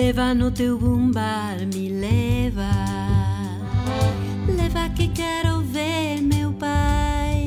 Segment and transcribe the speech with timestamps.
[0.00, 2.70] leva no teu bumbar, me leva.
[4.48, 7.44] Leva que quero ver meu pai.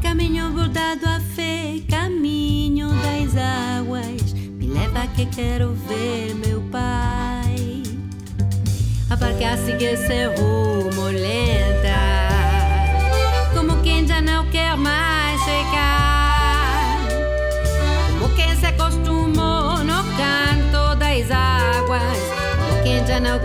[0.00, 4.32] Caminho bordado a fé, caminho das águas.
[4.32, 7.82] Me leva que quero ver meu pai.
[9.10, 11.51] A barca segue esse rumo, leva.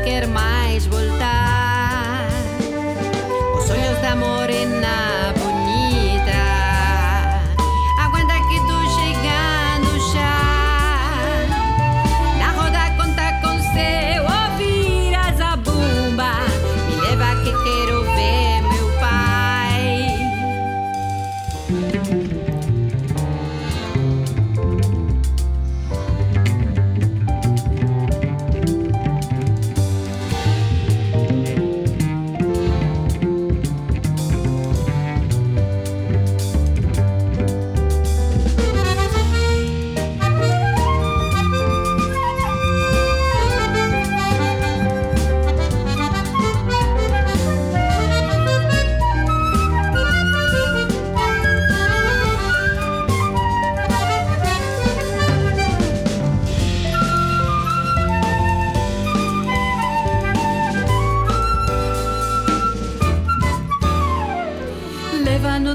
[0.07, 1.26] quer mais voltar.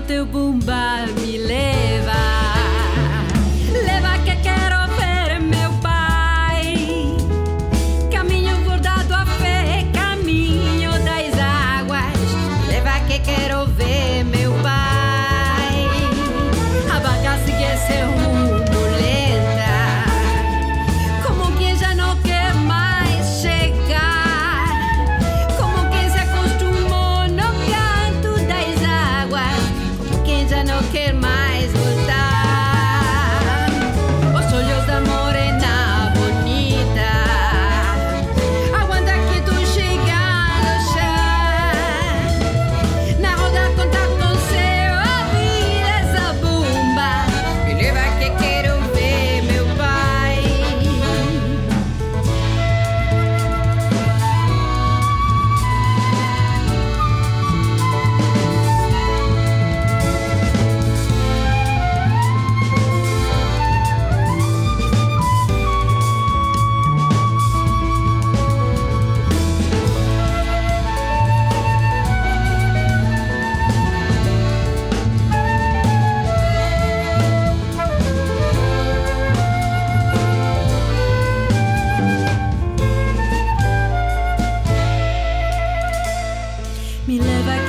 [0.07, 1.22] teu bumbado.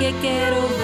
[0.03, 0.82] que quiero ver.